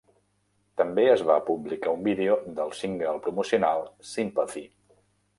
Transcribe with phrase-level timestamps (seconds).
[0.81, 4.65] També es va publicar un vídeo del single promocional "Sympathy".